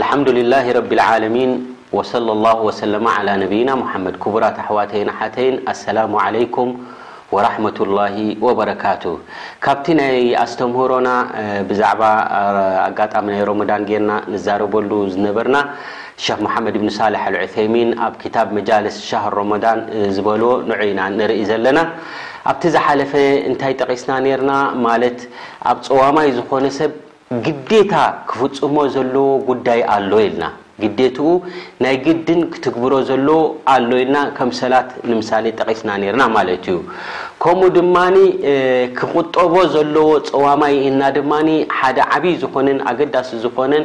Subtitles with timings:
[0.00, 0.80] ሓምዱላ ረ
[3.68, 6.70] ና መድ ክቡራት ኣዋተይ ሓተይን ኣላ ለኩም
[7.44, 8.08] ረ ላ
[8.60, 9.02] በረካቱ
[9.66, 11.08] ካብቲ ናይ ኣስተምህሮና
[11.70, 12.02] ብዛዕባ
[12.88, 14.18] ኣጋጣሚ ናይ ሮዳን ና
[14.48, 15.56] ዛረበሉ ዝነበርና
[16.26, 17.14] ክ ሓመድ ብኒ ሳሌ
[17.46, 19.80] ዑይሚን ኣብ ታ መልስ ሻር ን
[20.18, 21.78] ዝበልዎ ንዩና ንርኢ ዘለና
[22.50, 23.12] ኣብቲ ዝሓለፈ
[23.50, 24.12] እንታይ ጠቒስና
[24.50, 24.98] ና ማ
[25.70, 26.92] ኣብ ፀዋማይ ዝኾነ ሰብ
[27.46, 27.94] ግዴታ
[28.30, 30.44] ክፍጽሞ ዘለዎ ጉዳይ ኣሎ ኢልና
[30.82, 31.30] ግዴቱኡ
[31.84, 33.40] ናይ ግድን ክትግብሮ ዘለዎ
[33.72, 36.76] ኣሎ ኢልና ከምሰላት ንምሳሌ ጠቒስና ርና ማለት እዩ
[37.42, 37.96] ከምኡ ድማ
[38.98, 41.32] ክቁጠቦ ዘለዎ ፀዋማይ ኢልና ድማ
[41.78, 43.84] ሓደ ዓብይ ዝኾነን ኣገዳሲ ዝኾነን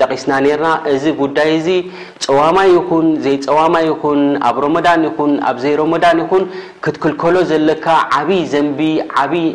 [0.00, 0.32] ጠቒስና
[0.62, 1.68] ርና እዚ ጉዳይ እዚ
[2.26, 6.44] ፀዋማይ ይኹን ዘይ ፀዋማይ ይኹን ኣብ ሮሞዳን ይኹን ኣብዘይ ሮመዳን ይኹን
[6.86, 7.86] ክትክልከሎ ዘለካ
[8.20, 8.80] ዓብይ ዘንቢ
[9.24, 9.46] ዓብይ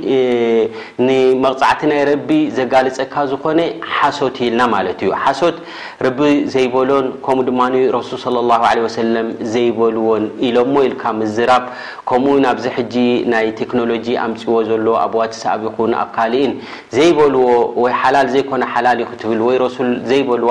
[1.07, 3.59] ንመቕፃዕቲ ናይ ረቢ ዘጋልፀካ ዝኾነ
[3.97, 5.57] ሓሶት ይኢልና ማለት እ ሓሶት
[6.17, 7.05] ቢ ዘይሎን
[9.53, 11.63] ዘይበልዎን ኢሎሞ ኢልካ ምዝራብ
[12.09, 12.83] ከምኡ ናብዚ ሕ
[13.33, 16.53] ናይ ቴክኖሎጂ ኣምፅዎ ዘሎ ኣብዋትሰኣብ ይኹን ኣብ ካልእን
[16.95, 17.41] ዘይበልዎ
[17.83, 20.49] ወ ሓላል ዘኮነ ሓላል ክትብል ወዘይበልዎ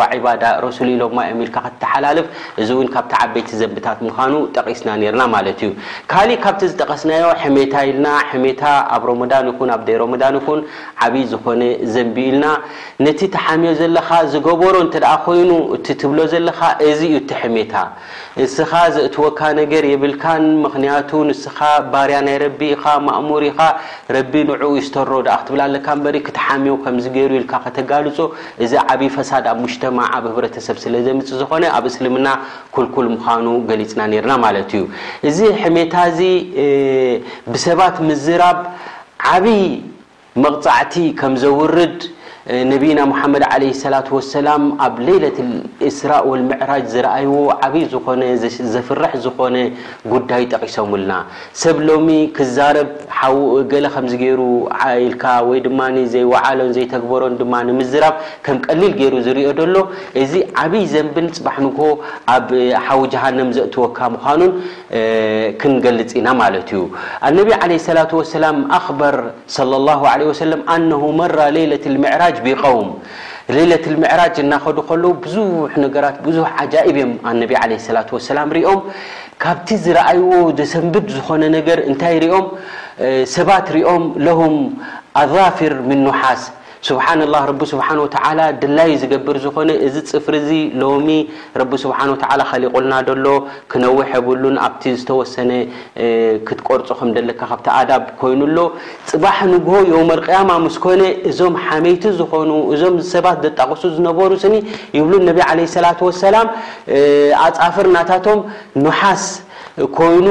[0.79, 2.27] ሱ ኢሎኢልካ ክተሓላልፍ
[2.61, 4.89] እዚ ውን ካብቲ ዓበይቲ ዘንብታት ምኑ ጠቂስና
[5.21, 5.71] ና ማለት እዩ
[6.11, 7.25] ካእ ካብቲ ዝጠቀስናዮ
[7.57, 8.07] ሜታ ኢልና
[8.45, 8.63] ሜታ
[8.97, 9.79] ኣብ ረዳን ይኹን ኣ
[10.15, 10.61] ሮዳን ይኹን
[11.07, 11.63] ዓብይ ዝኮነ
[11.95, 12.47] ዘንቢኡ ኢልና
[13.07, 16.61] ነቲ ተሓሚዮ ዘለካ ዝገበሮ ተ ኮይኑ እ ትብሎ ዘለካ
[16.99, 17.75] እዚዩ ቲ ሕሜታ
[18.39, 21.59] ንስኻ ዘእትወካ ነገር የብልካን ምክንያቱ ንስኻ
[21.93, 23.59] ባርያ ናይ ረቢ ኢኻ ማእሙር ኢኻ
[24.17, 28.19] ረቢ ንዑኡ ይስተሮ ዳኣክትብል ለካ በሪ ክትሓሚው ከም ገይሩ ኢልካ ከተጋልፆ
[28.67, 32.29] እዚ ዓብይ ፈሳድ ኣብ ሙሽተማዕ ኣብ ህብረተሰብ ስለ ዘምፅ ዝኮነ ኣብ እስልምና
[32.77, 34.85] ኩልኩል ምዃኑ ገሊፅና ነርና ማለት እዩ
[35.31, 36.21] እዚ ሕሜታ እዚ
[37.53, 38.59] ብሰባት ምዝራብ
[39.37, 39.63] ዓብይ
[40.45, 41.99] መቕፃዕቲ ከም ዘውርድ
[42.71, 43.99] ነብና ሓመድ ለ ላ
[44.33, 44.51] ሰላ
[44.85, 45.39] ኣብ ሌለት
[45.89, 47.33] እስራ ልምዕራጅ ዝረኣይዎ
[47.67, 47.85] ዓብይ
[48.75, 49.57] ዘፍርሕ ዝኮነ
[50.13, 51.13] ጉዳይ ጠቂሶምልና
[51.63, 52.91] ሰብ ሎሚ ክዛረብ
[53.73, 54.41] ገለ ከገይሩ
[55.13, 58.15] ልካ ወድማዘይወዓሎን ዘይተግበሮን ድማምዝራብ
[58.47, 59.83] ከም ቀሊል ገይሩ ዝርኦ ሎ
[60.23, 60.33] እዚ
[60.63, 61.81] ዓብይ ዘንብን ፅባሕንኮ
[62.37, 62.49] ኣብ
[62.87, 64.53] ሓዊ ጃሃንም ዘእትወካ ምኑን
[65.63, 66.85] ክንገልጽ ኢና ማለት እዩ
[67.37, 67.47] ነ
[68.47, 68.55] ላ
[70.07, 71.53] ኣር ራ
[71.85, 72.36] ት ራ
[73.55, 75.37] ሌለة لምዕራጅ እናኸዱ ከሎ ብዙ
[75.83, 78.81] ነገራት ብዙሕ عጃئብ እዮም ኣነቢ عه ላة وሰላም ርኦም
[79.43, 80.19] ካብቲ ዝረኣይ
[80.73, 82.47] ሰንብብ ዝኮነ ነገር እንታይ ሪኦም
[83.35, 84.55] ሰባት ርኦም ለهም
[85.23, 86.43] ኣظፊር ም نሓስ
[86.89, 90.51] ስብሓላ ረቢ ስብሓ ወተላ ድላይ ዝገብር ዝኾነ እዚ ፅፍር እዚ
[90.83, 91.09] ሎሚ
[91.61, 93.27] ረቢ ስብሓ ወተ ኸሊቆልና ደሎ
[93.73, 95.51] ክነውሕ የብሉን ኣብቲ ዝተወሰነ
[96.49, 98.57] ክትቆርፆ ከም ደለካ ካብቲ ኣዳ ኮይኑሎ
[99.13, 104.55] ፅባሕ ንጉህ ዮመልቅያማ ምስኮነ እዞም ሓመይቲ ዝኾኑ እዞም ሰባት ዘጣቅሱ ዝነበሩ ስኒ
[104.99, 106.49] ይብሉ ነብ ዓለ ስላት ወሰላም
[107.47, 108.41] ኣጻፍርእናታቶም
[108.85, 109.25] ንሓስ
[109.97, 110.27] ኮይኑ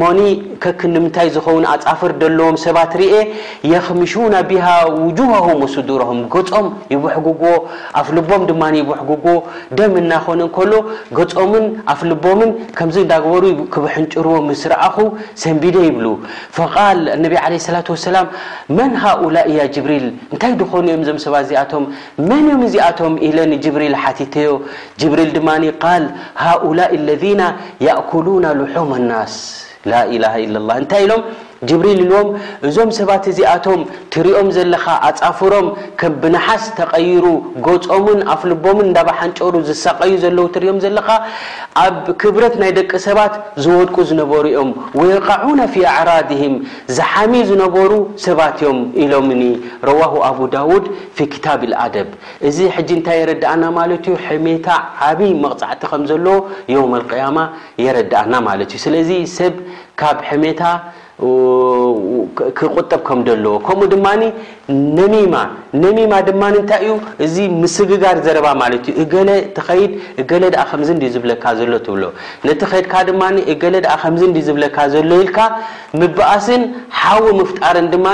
[0.00, 0.18] ሞኒ
[0.62, 3.14] ከክ ምንታይ ዝኸውን ኣፃፍር ደለዎም ሰባት ርአ
[3.72, 4.64] የክሚሹና ቢሃ
[5.04, 7.54] ውጁህም ወስድሮም ገፆም ይቡሕጉጉዎ
[8.00, 9.36] ኣፍ ልቦም ድማ ይሕጉጉዎ
[9.78, 10.72] ደም ናኮኑሎ
[11.38, 14.96] ገምን ኣፍ ልቦምን ከዚ እዳገበሩክብሐንጭርዎ ምስ ረኣኹ
[15.44, 16.06] ሰንቢደ ይብሉ
[16.74, 18.28] ቃል ነ ለ ላ ሰላም
[18.76, 21.84] መን ሃኡላ ያ ጅብሪል እንታይ ድኾኑኦም ዞ ሰባት ዚኣቶም
[22.28, 24.52] መን ም ዚኣቶም ኢለጅብሪል ሓተዮ
[25.00, 25.48] ጅብሪል ድማ
[25.98, 26.06] ል
[26.44, 26.80] ሃኡላ
[27.24, 27.42] ለና
[28.02, 28.46] እኩና
[28.90, 31.22] الناس لا إله إلا الله انت إلم
[31.70, 32.28] ጅብሪል ሎዎም
[32.68, 33.80] እዞም ሰባት እዚኣቶም
[34.14, 35.66] ትሪኦም ዘለካ ኣጻፍሮም
[36.00, 37.24] ከም ብነሓስ ተቐይሩ
[37.66, 41.08] ጎጾምን ኣፍልቦምን እዳብሓንጨሩ ዝሳቀዩ ዘለዉ ትሪኦም ዘለካ
[41.84, 43.34] ኣብ ክብረት ናይ ደቂ ሰባት
[43.64, 46.56] ዝወድቁ ዝነበሩ ዮም ወይቃዑና ፊ ኣዕራድህም
[46.96, 47.90] ዝሓሚ ዝነበሩ
[48.26, 49.42] ሰባት እዮም ኢሎምኒ
[49.90, 50.84] ረዋሁ ኣቡ ዳውድ
[51.18, 52.08] ፊ ክታብ ልኣደብ
[52.50, 54.68] እዚ ሕጂ እንታይ የረዳእና ማለት ዩ ሕሜታ
[55.10, 56.36] ዓብይ መቕፃዕቲ ከምዘለዎ
[56.76, 57.38] ዮመ ልቅያማ
[57.86, 59.54] የረዳኣና ማለት እዩ ስለዚ ሰብ
[60.00, 60.60] ካብ ሕሜታ
[62.58, 64.06] ክቁጠብከም ደለዎ ከምኡ ድማ
[64.98, 65.34] ነሚማ
[65.82, 66.92] ነሚማ ድማ ንታይ እዩ
[67.24, 69.12] እዚ ምስግጋድ ዘረባ ማለት ዩ እገ
[69.56, 69.92] ተኸድ
[70.30, 70.82] ገለ ከም
[71.14, 72.04] ዝብለካ ዘሎ ትብሎ
[72.46, 73.22] ነቲ ከድካ ድማ
[73.54, 74.14] እገለ ከም
[74.48, 75.38] ዝብለካ ዘሎ ኢልካ
[76.02, 76.64] ምባኣስን
[77.02, 78.06] ሓዊ ምፍጣርን ድማ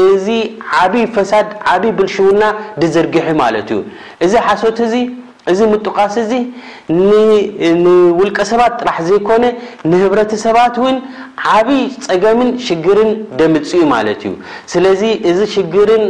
[0.00, 0.26] እዚ
[0.80, 2.42] ዓብይ ፈሳድ ዓብይ ብልሽውና
[2.80, 4.78] ድዝርጊሒ ማለት እዩእዚ ሓሶት
[5.50, 6.32] እዚ ምጡቃስ እዚ
[7.82, 9.44] ንውልቀ ሰባት ጥራሕ ዘይኮነ
[9.90, 10.96] ንህብረተሰባት እውን
[11.52, 13.10] ዓብይ ፀገምን ሽግርን
[13.40, 14.32] ደምፅ ኡ ማለት እዩ
[14.72, 16.04] ስለዚ እዚ ሽግርን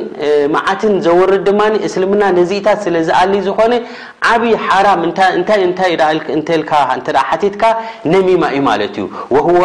[0.54, 3.74] ማዓትን ዘወርድ ድማ እስልምና ነዚኢታት ስለ ዝ ኣል ዝኮነ
[4.30, 4.86] ዓብይ ሓራ
[5.18, 5.20] ታ
[7.30, 7.62] ሓቲትካ
[8.14, 9.06] ነሚማ እዩ ማለት እዩ
[9.48, 9.64] ወዋ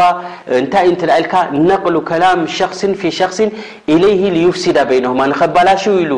[0.60, 1.34] እንታእ ት ኢልካ
[1.70, 3.50] ነቅሉ ከላም ሸክስን ፊ ሸክስን
[3.96, 6.14] ኢለይሂ ሊዩፍሲዳ ቤነሁማ ንከባላሽው ኢሉ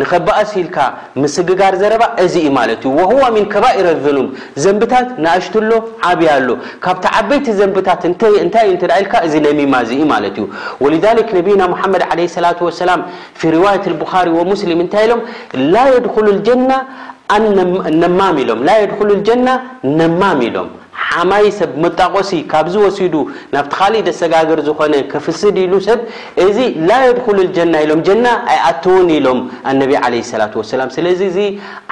[0.00, 0.78] ንከባእሲ ኢልካ
[1.24, 4.26] ምስግጋር ዘረባ እዚእኢ ማለት እዩ وهو من كبائر الذنም
[4.64, 7.88] ዘنبታት نእشت ሎه عبي ሎه ካبت عبيቲ ዘنبታ
[9.24, 9.74] ል ዚ نمم
[10.84, 13.00] ولذلك نبين محمድ عليه الصلة والسلم
[13.38, 15.12] في رواية البخار ومسلم ታይ ሎ
[15.72, 15.96] ل ي الج
[18.94, 19.54] يدخل الجنة
[19.98, 20.00] ن
[20.58, 20.68] ሎم
[21.30, 23.14] ማይ ሰብ መጣቆሲ ካብዝ ወሲዱ
[23.54, 26.00] ናብቲ ካሊእ ደሰጋገር ዝኮነ ከፍስድ ኢሉ ሰብ
[26.44, 29.40] እዚ ላ የድሉ ጀና ኢሎም ጀና ኣይኣትውን ኢሎም
[29.80, 31.36] ነቢ ለላ ሰላ ስለዚ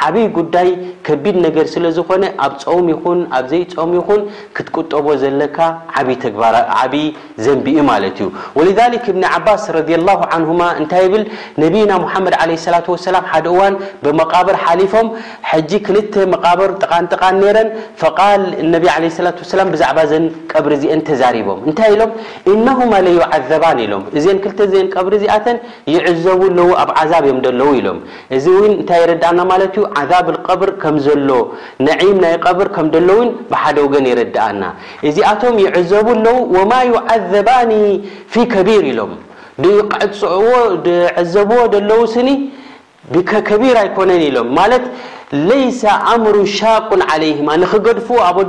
[0.07, 0.69] ዓብይ ጉዳይ
[1.09, 4.23] ከቢድ ነገር ስለዝኮነ ኣብ ፀም ይኹን ኣብዘይ ፀም ይኹን
[4.59, 5.59] ክትቆጠቦ ዘለካ
[6.39, 7.07] ግዓብይ
[7.45, 8.63] ዘንቢኢ ማለት እዩ ወ
[9.07, 10.09] እብኒ ዓባስ ረላ
[10.43, 11.23] ንማ እንታይ ይብል
[11.65, 13.75] ነቢና ሓመድ ለ ላ ሰላ ሓደ ዋን
[14.05, 15.09] ብመቃብር ሓሊፎም
[15.69, 17.69] ጂ ክልተ መቃብር ጥቃንጥቃን ረን
[19.81, 20.15] ዛ ዘ
[20.53, 22.11] ቀብሪ ዚአን ተዛሪቦም እንታይ ኢሎም
[22.53, 22.67] እነ
[23.07, 25.57] ለ ይዓዘባን ኢሎም እዚን ክልተ አን ቀብሪ እዚኣተን
[25.95, 27.99] ይዕዘቡ ኣለዉ ኣብ ዓዛብ እዮም ለዉ ኢሎም
[28.37, 31.29] እዚ ው እንታይ የረዳእና ማለት ዩ ዓዛብቀብር ከም ዘሎ
[31.89, 33.21] ነዒም ናይ ቀብር ከም ደሎው
[33.53, 34.63] ብሓደ ውገን የረዳአና
[35.11, 36.73] እዚኣቶም ይዕዘቡ ኣለዉ ወማ
[37.17, 37.73] ዓዘባኒ
[38.35, 39.15] ፊ ከቢር ኢሎም
[40.07, 40.49] ዕፅዎ
[41.35, 41.61] ዘብዎ
[41.91, 42.31] ለዉ ስኒ
[43.51, 44.49] ከቢር ኣይኮነን ኢሎም
[45.31, 45.53] ቁ ድ
[45.87, 48.49] ራ ኣዎ ድዎ ድ ነ ድ ኾ ሖ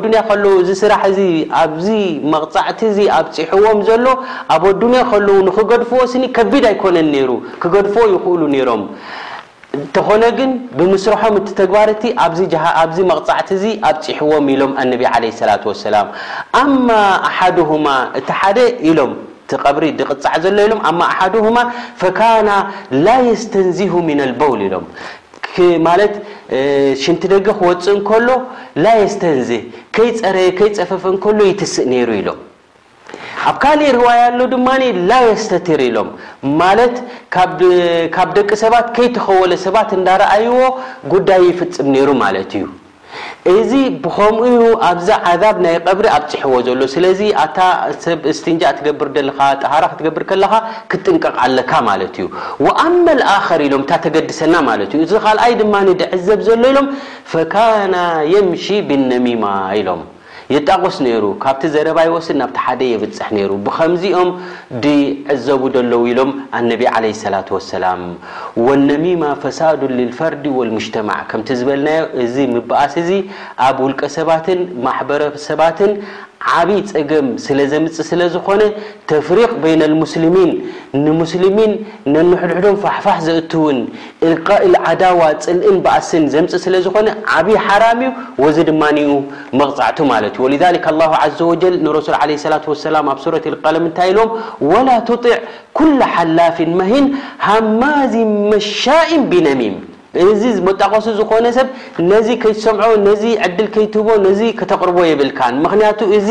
[24.69, 26.03] ዎ ه ው
[27.03, 28.27] ሽንቲ ደገ ክወፅእ እከሎ
[28.83, 29.49] ላየስተንዚ
[29.95, 32.39] ከይፀረ ከይፀፈፈ እከሎ ይትስእ ነይሩ ኢሎም
[33.49, 36.09] ኣብ ካሊእ ርዋያሎ ድማኒ ላየስተቴር ኢሎም
[36.63, 36.95] ማለት
[38.17, 40.55] ካብ ደቂ ሰባት ከይተኸወለ ሰባት እንዳረአይዎ
[41.15, 42.65] ጉዳይ ይፍፅም ነይሩ ማለት እዩ
[43.53, 43.71] እዚ
[44.03, 47.57] ብከምኡ ኣብዛ ዓዛብ ናይ ቀብሪ ኣብ ፅሕዎ ዘሎ ስለዚ ኣታ
[48.03, 50.53] ሰብ እስትንጃእ ትገብር ደለካ ጣሃራ ክትገብር ከለኻ
[50.93, 52.27] ክጥንቀቕኣለካ ማለት እዩ
[52.65, 56.89] ወኣብ መላእኸር ኢሎም እንታ ተገድሰና ማለት እዩ እዚ ካልኣይ ድማደዕዘብ ዘሎ ኢሎም
[57.33, 57.95] ፈካና
[58.33, 59.43] የምሺ ብነሚማ
[59.79, 60.01] ኢሎም
[60.55, 64.29] የጣቆስ ነይሩ ካብቲ ዘረባይ ወስን ናብቲ ሓደ የብፅሕ ነይሩ ብከምዚኦም
[64.83, 68.03] ድዕዘቡ ደለዉ ኢሎም ኣነቢ ዓለ ሰላት ወሰላም
[68.67, 73.09] ወነሚማ ፈሳዱን ልልፈርዲ ወልሙጅተማዕ ከምቲ ዝበልናዮ እዚ ምበኣስ እዙ
[73.67, 75.91] ኣብ ውልቀ ሰባትን ማሕበረሰባትን
[76.57, 78.61] ዓብይ ፀገም ስለ ዘምፅእ ስለዝኾነ
[79.11, 80.51] ተፍሪቅ በይነ ሙስልሚን
[81.05, 81.71] ንሙስልሚን
[82.13, 83.77] ነንሕድሕዶም ፋሕፋሕ ዘእትውን
[84.91, 87.07] ዓዳዋ ፅልእን ብኣስን ዘምፅ ስለዝኮነ
[87.37, 88.11] ዓብይ ሓራም እዩ
[88.43, 88.83] ወዚ ድማ
[89.61, 90.63] መቕፃዕቱ ማለት እዩ ወሊذ
[91.23, 93.45] ه ዘ ጀ ንረሱል ላة ሰላ ኣብ ሱረት
[93.75, 94.31] ለም እንታይ ኢሎም
[94.71, 95.35] ወላ ትطዕ
[95.77, 97.05] ኩل ሓላፍን መሂን
[97.49, 98.13] ሃማዝ
[98.51, 99.75] መሻኢን ብነሚም
[100.25, 101.67] እዚ መጣቀሱ ዝኮነ ሰብ
[102.11, 104.29] ነዚ ከሰምዖ ነዚ ዕድል ከይትህቦ ነ
[104.59, 106.29] ከተቅርቦ የብልካ ምክንያቱ እዚ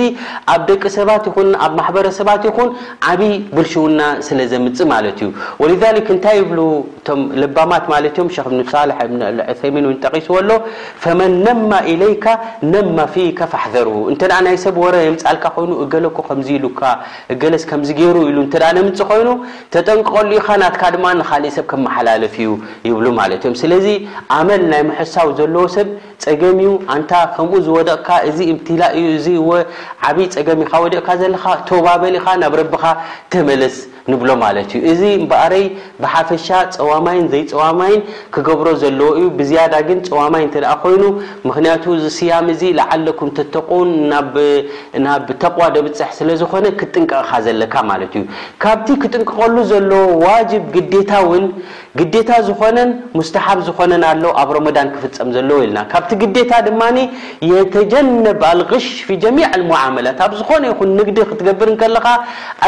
[0.55, 2.71] ኣብ ደቂ ሰባት ይን ኣብ ማሕበረሰባት ይኹን
[3.11, 5.31] ዓብይ ብልሽውና ስለ ዘምፅ ማለት እዩ
[5.63, 5.69] ወ
[6.19, 6.53] ንታይ ብ
[6.99, 7.09] እቶ
[7.43, 8.01] ልባማት ማ
[9.97, 10.49] ንጠቂስዎሎ
[11.03, 12.27] ፈመን ነማ ኢለይካ
[12.97, 14.23] ማ ፊከፋሕሩተ
[14.57, 18.43] ይሰብ ረ የምፃልካ ይኑ እገለኮ ከኢሉእገለ ከገይሩ ሉ
[18.89, 19.29] ምፅ ኮይኑ
[19.75, 22.51] ተጠንቅቀሉ ኢ ናት ማ ንካሊእ ሰብ ከመሓላለፍ ዩ
[22.89, 22.97] ይብ
[23.77, 23.87] እዚ
[24.39, 25.89] ኣመል ናይ መሕሳው ዘለዎ ሰብ
[26.25, 29.53] ጸገምእዩ ኣንታ ከምኡ ዝወደቕካ እዚ እምትላ እዩ እዙ ወ
[30.09, 32.85] ዓበይ ፀገም ይካወደቕካ ዘለካ ተባበሊ ኢካ ናብ ረቢካ
[33.35, 33.77] ተመለስ
[34.11, 35.65] እዚ በረይ
[36.03, 36.47] ብሓፈሻ
[36.79, 38.01] ፀዋማይን ዘይፀዋማይን
[38.35, 40.45] ክገብሮ ዘለዎእዩ ብዝያዳ ግን ፀዋማይ
[40.83, 41.03] ኮይኑ
[41.49, 42.63] ምክንያቱ ዝስያም እዚ
[42.95, 43.89] ዓለኩም ተተቆን
[45.07, 50.63] ናብ ተቕዋ ደብፅሕ ስለዝኮነ ክጥንቀቕካ ዘለካማእዩካብቲ ክጥንቀቀሉ ዘለዎ ዋጅብ
[50.95, 51.47] ግታ ውን
[52.15, 56.83] ግታ ዝኮነን ሙስተሓብ ዝኮነን ኣሎ ኣብ ረዳን ክፍፀም ዘለዎኢልና ካብቲ ግታ ድማ
[57.53, 58.87] የተጀነብ ኣልሽ
[59.23, 59.39] ጀሚ
[60.07, 62.07] ላት ኣብ ዝኾነ ይን ንግዲ ክትገብር ከለካ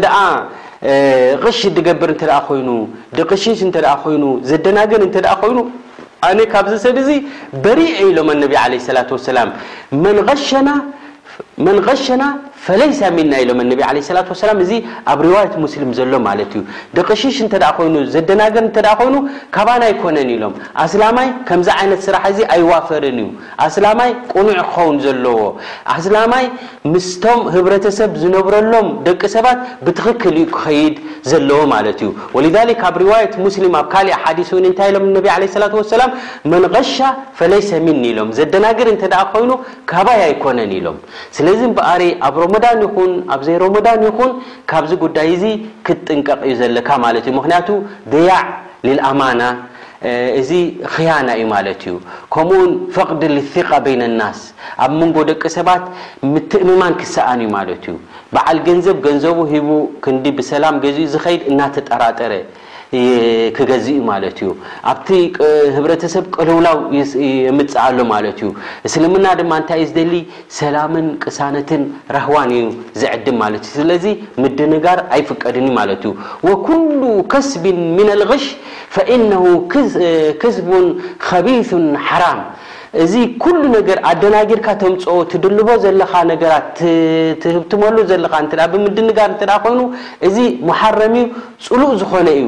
[1.43, 2.69] ቅሽ ድገብር እተ ኮይኑ
[3.17, 5.57] ድቕሺሽ እተ ኮይኑ ዘደናገን እተ ኮይኑ
[6.27, 7.11] ኣነ ካብዚ ሰብ ዙ
[7.63, 9.49] በሪኤ ኢሎም ነቢ ለ ላة وሰላም
[11.65, 11.67] መ
[12.05, 12.23] ሸና
[12.67, 14.71] ፈለይሰሚና ኢሎም ነ ለ ላ ሰላ እዚ
[15.11, 16.61] ኣብ ሪዋት ሙስሊም ዘሎ ማለት እዩ
[16.97, 19.15] ደቕ ሽሽ እንተ ኮይኑ ዘደናገር እተ ኮይኑ
[19.55, 20.53] ካባን ኣይኮነን ኢሎም
[20.83, 23.27] ኣስላማይ ከምዚ ይነት ስራሕ እዚ ኣይዋፈርን እዩ
[23.65, 25.37] ኣስላማይ ቁኑዕ ክኸውን ዘለዎ
[25.95, 26.47] ኣስላማይ
[26.93, 30.97] ምስቶም ህብረተሰብ ዝነብረሎም ደቂ ሰባት ብትክክል ዩ ክኸይድ
[31.33, 32.47] ዘለዎ ማለት እዩ ወሊ
[32.89, 35.05] ኣብ ሪዋት ሙስሊም ኣብ ካእ ሓዲ ንታይ ኢሎም
[35.63, 36.11] ላ ሰላም
[36.55, 36.97] መንቀሻ
[37.41, 39.51] ፈለይሰ ሚን ኢሎም ዘደናገር እተ ኮይኑ
[39.93, 40.99] ካባይ ኣይኮነን ኢሎም
[41.37, 44.31] ስ በ ኣሮ ይን ኣብዘይ ሮሞዳን ይኹን
[44.71, 45.43] ካብዚ ጉዳይ እዙ
[45.85, 47.67] ክትጥንቀቕ ዩ ዘለካ ማለት እዩ ምክንያቱ
[48.11, 48.47] ደያዕ
[48.87, 49.41] ልልኣማና
[50.39, 50.49] እዚ
[50.93, 51.95] ኽያና እዩ ማለት እዩ
[52.33, 54.39] ከምኡውን ፈቅዲ ልቃ ቤይነ ኣናስ
[54.83, 55.83] ኣብ መንጎ ደቂ ሰባት
[56.33, 57.95] ምትእምማን ክሰኣን እዩ ማለት እዩ
[58.33, 59.69] በዓል ገንዘብ ገንዘቡ ሂቡ
[60.05, 62.31] ክንዲ ብሰላም ገዚኡ ዝኸይድ እናተጠራጠረ
[63.57, 64.49] ክገዝ ማለት እዩ
[64.91, 65.07] ኣብቲ
[65.75, 66.77] ህብረተሰብ ቅልውላው
[67.49, 68.49] የምፅ ኣሎ ማለት እዩ
[68.87, 70.13] እስልምና ድማ እንታይ ዝደሊ
[70.59, 71.83] ሰላምን ቅሳነትን
[72.15, 72.65] ረህዋን እዩ
[73.03, 74.05] ዝዕድ ማለት እዩ ስለዚ
[74.43, 76.13] ምድንጋር ኣይፍቀድን ዩ ማለት እዩ
[76.49, 77.01] ወኩሉ
[77.33, 78.45] ከስብን ምን ኣልغሽ
[78.97, 79.31] ፈእነ
[80.43, 80.87] ክስቡን
[81.27, 82.41] ከቢሱን ሓራም
[83.03, 86.77] እዚ ኩሉ ነገር ኣደናጊርካ ተምፅ ትድልቦ ዘለካ ነገራት
[87.43, 88.33] ትህብትመሉ ዘለካ
[88.65, 89.81] እ ብምድንጋር እተ ኮይኑ
[90.27, 90.37] እዚ
[90.69, 91.15] መሓረም
[91.65, 92.47] ፅሉእ ዝኾነ እዩ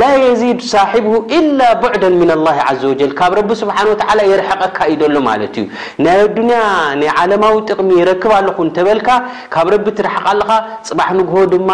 [0.00, 2.48] ላ የዚድ ሳሒብሁ ኢላ ቡዕዳ ምና ኣላ
[2.82, 5.66] ዘ ወጀል ካብ ረቢ ስብሓን ወተላ የርሐቀካ ኢደሎ ማለት እዩ
[6.06, 6.60] ናይ ኣድኒያ
[7.00, 9.08] ናይ ዓለማዊ ጥቕሚ ይረክባ ኣለኹ እንተበልካ
[9.56, 10.50] ካብ ረቢ ትረሓቃ ኣለካ
[10.90, 11.70] ፅባሕ ንግሆ ድማ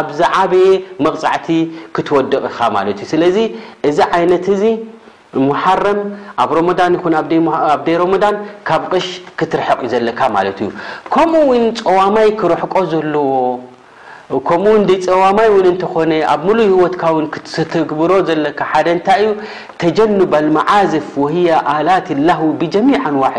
[0.00, 0.66] ኣብዛዓበየ
[1.04, 1.48] መቕፃዕቲ
[1.96, 3.36] ክትወደቕ ኢኻ ማለት እዩ ስለዚ
[3.90, 4.44] እዚ ዓይነት
[5.34, 5.52] ኣ
[6.40, 7.18] ኣ
[8.00, 8.24] رዳ
[8.68, 9.06] ካብ ቅሽ
[9.38, 10.50] ክትርሐق ዘለካ ዩ
[11.14, 11.50] ከምኡው
[11.82, 13.26] ፀዋማይ ክረሕቆ ዘለዎ
[14.38, 14.40] ኡ
[15.08, 15.48] ፀዋማይ
[15.82, 16.94] ኾ ኣብ ሉ ህወት
[17.72, 18.60] ትብሮ ዘካ
[19.06, 19.30] ታይ ዩ
[19.80, 21.36] ተጀنب لمዓዝፍ وه
[21.74, 23.34] ኣላት ላه ብጀሚع ንዋح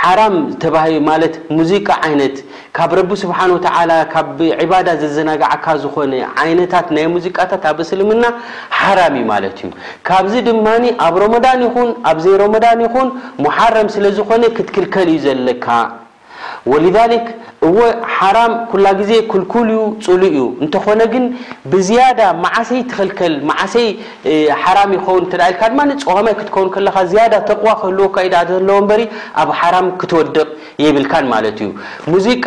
[0.00, 2.36] ሓራም ተማለት ሙዚቃ ዓይነት
[2.76, 3.66] ካብ ረቢ ስብሓ ወተ
[4.12, 8.24] ካብ ዕባዳ ዘዘናግዓካ ዝኮነ ዓይነታት ናይ ሙዚቃታት ኣብ እስልምና
[8.80, 9.70] ሓራም እዩ ማለት እዩ
[10.10, 10.66] ካብዚ ድማ
[11.06, 13.08] ኣብ ሮመዳን ይኹን ኣብዘይ ሮመዳን ይኹን
[13.46, 15.66] መሓረም ስለዝኮነ ክትክልከል ዩ ዘለካ
[17.66, 17.78] እዎ
[18.16, 21.24] ሓራም ኩላ ግዜ ኩልኩል ዩ ፅሉ እዩ እንተኾነ ግን
[21.72, 23.88] ብዝያዳ ማዓሰይ ትኽልከል ማዓሰይ
[24.62, 29.02] ሓራም ይኸውን ተ ኢልካ ድማ ፀዋማይ ክትከውን ከለካ ዝያዳ ተቕዋ ከህልዎ ካኢዳ ዘለዎ በሪ
[29.42, 30.48] ኣብ ሓራም ክትወደቕ
[30.84, 32.46] የብልካን ማለት እዩሙዚቃ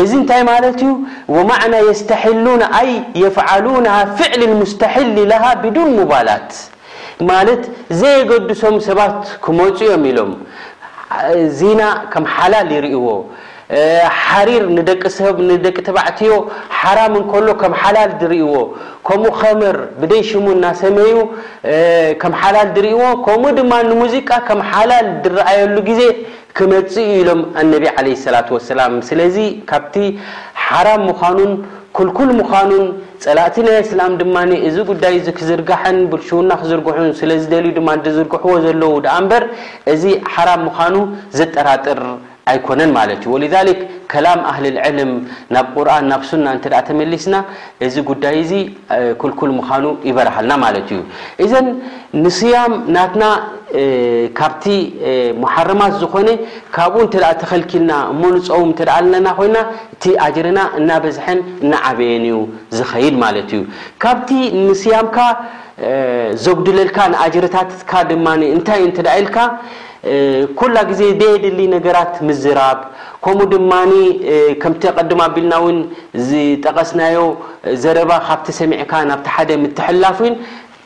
[0.00, 0.90] እዚ እንታይ ማለት ዩ
[1.50, 2.90] ማዕና የስተሕሉና ኣይ
[3.22, 6.50] የፍዓሉና ፍዕሊ ሙስተሕሊ ሃ ብዱን ሙባላት
[7.30, 7.62] ማለት
[8.00, 10.32] ዘየገዱሶም ሰባት ክመፁ ኦም ኢሎም
[11.60, 11.80] ዚና
[12.12, 13.06] ከም ሓላል ይርእዎ
[14.24, 14.62] ሓሪር
[15.44, 16.32] ቂንደቂ ተባዕትዮ
[16.80, 18.52] ሓራም እንከሎ ከም ሓላል ድርእይዎ
[19.08, 21.14] ከምኡ ከምር ብደይሽሙ እናሰመዩ
[22.22, 26.00] ከም ሓላል ድርእዎ ከምኡ ድማ ንሙዚቃ ከም ሓላል ድረኣየሉ ግዜ
[26.58, 29.36] ክመፅ ኢሎም ኣነቢ ዓለ ሰላት ወሰላም ስለዚ
[29.72, 29.96] ካብቲ
[30.66, 31.52] ሓራም ምዃኑን
[31.98, 32.86] ኩልኩል ምዃኑን
[33.24, 34.34] ፀላእቲ ናይ እስላም ድማ
[34.68, 39.44] እዚ ጉዳይ ክዝርጋሐን ብልሹውና ክዝርግሑን ስለዝ ደልዩ ድማ ዝርግሕዎ ዘለዉ ደኣ እምበር
[39.94, 40.02] እዚ
[40.36, 40.96] ሓራም ምዃኑ
[41.40, 42.00] ዘጠራጥር
[44.12, 45.10] ከላም ኣህል ልዕልም
[45.54, 47.34] ናብ ቁርን ናብ ሱና እተ ተመሊስና
[47.86, 48.52] እዚ ጉዳይ እዚ
[49.20, 51.00] ክልኩል ምዃኑ ይበረሃልና ማለት እዩ
[51.44, 51.66] እዘን
[52.24, 53.24] ንስያም ናትና
[54.38, 54.64] ካብቲ
[55.42, 56.28] ማሓርማት ዝኮነ
[56.76, 58.80] ካብኡ ተ ተኸልኪልና እሞንፀዉም እተ
[59.12, 59.56] ለና ኮይና
[59.96, 62.38] እቲ ኣጅርና እናበዝሐን እናዓበየን እዩ
[62.78, 63.62] ዝኸይድ ማለት እዩ
[64.04, 64.30] ካቲ
[64.68, 65.18] ንስያምካ
[66.44, 67.68] ዘጉድለልካ ንኣጅረታት
[68.12, 68.68] ድማንታ
[69.20, 69.36] ኢልካ
[70.58, 72.78] ኩላ ጊዜ ደድሊ ነገራት ምዝራብ
[73.24, 73.70] ከምኡ ድማ
[74.62, 75.54] ከምቲ ቀድማ ኣቢልና
[76.28, 77.18] ዝጠቐስናዮ
[77.82, 80.34] ዘረባ ካብቲ ሰሚዕካ ናብ ሓደ ትሐላፉ ን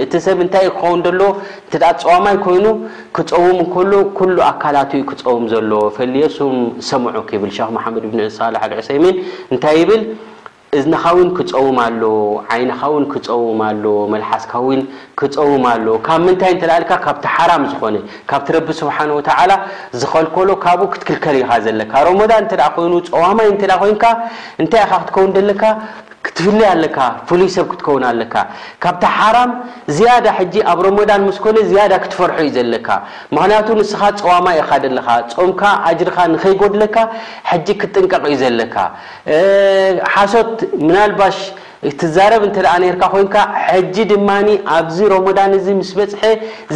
[0.00, 1.22] ኣእቲ ሰብ እንታይእ ክኸውን ሎ
[2.00, 2.66] ፀዋማይ ኮይኑ
[3.16, 6.56] ክፀውም እከሎ ኩሉ ኣካላትዩ ክፀውም ዘሎ ፈልየሱም
[6.90, 9.14] ሰምዑክብል ክ ማሓመድ ብንሳልሕ ልዑሰምን
[9.52, 10.02] እንታይ ይብል
[10.78, 12.02] እዝናኻ ውን ክፀውም ኣሎ
[12.54, 14.80] ዓይንካውን ክፀውም ኣሎ መልሓስካ ውን
[15.20, 17.96] ክፀውም ኣሎ ካብ ምንታይ ተኣልካ ካብቲ ሓራም ዝኾነ
[18.30, 19.52] ካብቲ ረቢ ስብሓንወተላ
[20.00, 23.86] ዝኸልከሎ ካብኡ ክትክልከል ኢካ ዘለካ ሮሞዳ ተይኑ ፀዋማይ ይ እንታይ
[24.84, 25.62] ኢካ ክትከውን ዘለካ
[26.26, 28.34] ክትፍለይ ኣለካ ፍሉይ ሰብ ክትከውን ኣለካ
[28.82, 29.50] ካብታ ሓራም
[29.96, 32.88] ዝያዳ ሕጂ ኣብ ሮሞዳን መስኮነ ዝያዳ ክትፈርሑ እዩ ዘለካ
[33.36, 36.96] ምክንያቱ ንስኻ ፀዋማ ኢካደለካ ጾምካ ኣጅርካ ንኸይጎድለካ
[37.50, 38.76] ሕጂ ክትጥንቀቕ ዩ ዘለካ
[40.14, 41.36] ሓሶት ምናልባሽ
[42.00, 42.84] ትዛረብ ካ ን
[43.72, 44.28] ሕጂ ድማ
[44.76, 46.22] ኣብዚ ሮዳን ምስ በፅሐ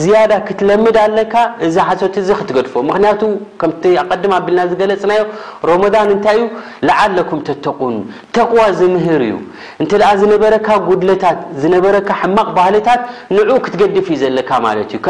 [0.03, 1.35] ዝያዳ ክትለምድ ኣለካ
[1.67, 5.23] እዚ ሓሰት እ ክትገድፎ ምክን ኣ ኣልና ገለፅናዮ
[5.71, 6.45] ሮዳን ንታይ ዩ
[6.89, 7.97] ላዓለኩም ተተቁን
[8.37, 9.37] ተقዋ ዝምህር እዩ
[9.85, 9.87] እ
[10.23, 13.01] ዝነበረካ ጉድታት ዝበረካ ሕማቅ ባህልታት
[13.37, 14.51] ንኡ ክትገድፍ እዩ ዘለካ
[14.95, 15.07] ዩካ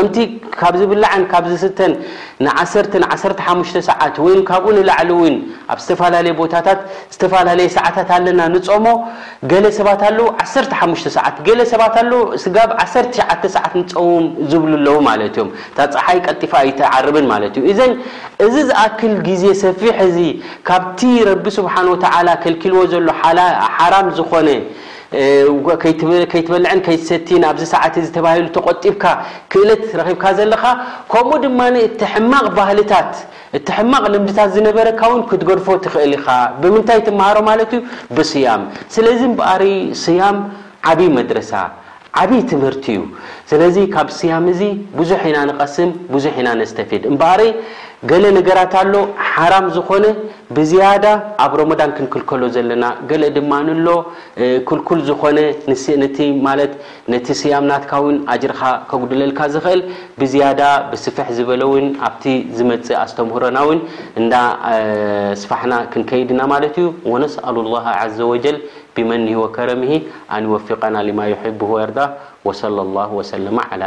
[0.93, 1.93] ብላዓን ካ ስተን
[3.91, 4.99] ሰዓት ይ ካብኡ ላዕ
[5.73, 8.87] ኣብዝፈለየ ቦታዝፈላለየ ሰዓታት ኣለና ፀሞ
[9.89, 15.49] ባት ኣለው 1ሓሽ ሰዓት ገለ ሰባት ኣለዉ ስጋብ 1ተሽዓተ ሰዓት ንፀውም ዝብሉ ኣለዉ ማለት እዮም
[15.79, 17.93] ታፀሓይ ቀጢፋ ኣይተዓርብን ማለት እዩ እዘን
[18.47, 20.17] እዚ ዝኣክል ግዜ ሰፊሕ እዚ
[20.71, 23.09] ካብቲ ረቢ ስብሓን ወተዓላ ከልኪልዎ ዘሎ
[23.79, 24.49] ሓራም ዝኾነ
[25.13, 29.05] ትበልዐን ሰቲን ኣብዚ ሰዓት ተባሂሉ ተቆጢብካ
[29.53, 30.65] ክእለት ረኺብካ ዘለካ
[31.13, 31.61] ከምኡ ድማ
[32.23, 33.13] እማቕ ባህልታት
[33.59, 34.87] እቲ ሕማቕ ልምድታት ዝነበረ
[35.19, 36.27] ን ክትገድፎ ትኽእል ኢካ
[36.63, 37.79] ብምንታይ ትመሃሮ ማለት ዩ
[38.17, 38.63] ብስያም
[38.97, 40.39] ስለዚ በርይ ስያም
[40.91, 41.53] ዓብይ መድረሳ
[42.21, 43.01] ዓብይ ትምህርቲ እዩ
[43.51, 44.61] ስለዚ ካብ ስያም እዙ
[45.01, 47.03] ብዙሕ ኢና ንቀስም ብዙሕ ኢና ነስተፊድ
[48.11, 48.95] ገለ ነገራት ኣሎ
[49.33, 50.05] ሓራም ዝኮነ
[50.57, 51.05] ብዝያዳ
[51.45, 53.53] ኣብ ሮመዳን ክንክልከሎ ዘለና ገ ድማ
[53.87, 53.89] ሎ
[54.89, 55.39] ክልል ዝኾነ
[57.13, 59.83] ነቲ ስያምናትካ ው ኣጅርካ ከጉድለልካ ዝክእል
[60.21, 60.61] ብዝያዳ
[60.93, 61.73] ብስፈሕ ዝበለው
[62.09, 62.25] ኣብቲ
[62.59, 63.81] ዝመፅ ኣስተምህሮና ውን
[64.21, 64.33] እና
[65.43, 67.81] ስፋሕና ክንከይድና ማለት ዩ ወነስኣሉ ላ
[68.21, 68.23] ዘ
[68.95, 69.93] ብመኒሂ ወከረሚሂ
[70.37, 71.27] ኣን ወፍቀና ማ
[71.91, 72.01] ርዳ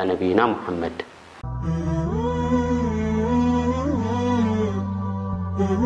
[0.10, 0.42] ነና
[0.84, 1.00] መድ
[5.56, 5.83] د